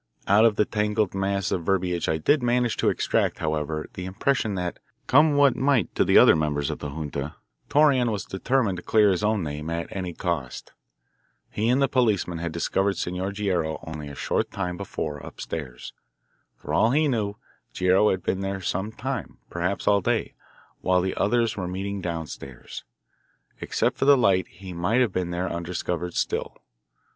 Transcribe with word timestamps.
Out 0.25 0.45
of 0.45 0.55
the 0.55 0.65
tangled 0.65 1.13
mass 1.13 1.51
of 1.51 1.63
verbiage 1.63 2.09
I 2.09 2.17
did 2.17 2.41
manage 2.41 2.75
to 2.77 2.89
extract, 2.89 3.37
however, 3.37 3.85
the 3.93 4.05
impression 4.05 4.55
that, 4.55 4.79
come 5.05 5.35
what 5.35 5.55
might 5.55 5.93
to 5.93 6.03
the 6.03 6.17
other 6.17 6.35
members 6.35 6.71
of 6.71 6.79
the 6.79 6.89
junta, 6.89 7.35
Torreon 7.69 8.09
was 8.11 8.25
determined 8.25 8.77
to 8.77 8.81
clear 8.81 9.11
his 9.11 9.23
own 9.23 9.43
name 9.43 9.69
at 9.69 9.85
any 9.95 10.13
cost. 10.13 10.71
He 11.51 11.69
and 11.69 11.83
the 11.83 11.87
policeman 11.87 12.39
had 12.39 12.51
discovered 12.51 12.97
Senor 12.97 13.31
Guerrero 13.31 13.77
only 13.85 14.07
a 14.07 14.15
short 14.15 14.49
time 14.49 14.75
before, 14.75 15.23
up 15.23 15.39
stairs. 15.39 15.93
For 16.57 16.73
all 16.73 16.89
he 16.89 17.07
knew, 17.07 17.35
Guerrero 17.77 18.09
had 18.09 18.23
been 18.23 18.39
there 18.39 18.59
some 18.59 18.91
time, 18.91 19.37
perhaps 19.51 19.87
all 19.87 20.01
day, 20.01 20.33
while 20.79 21.01
the 21.01 21.13
others 21.13 21.55
were 21.55 21.67
meeting 21.67 22.01
down 22.01 22.25
stairs. 22.25 22.85
Except 23.59 23.99
for 23.99 24.05
the 24.05 24.17
light 24.17 24.47
he 24.47 24.73
might 24.73 25.01
have 25.01 25.11
been 25.13 25.29
there 25.29 25.47
undiscovered 25.47 26.15
still. 26.15 26.57